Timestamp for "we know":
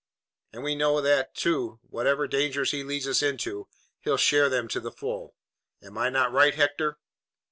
0.63-0.99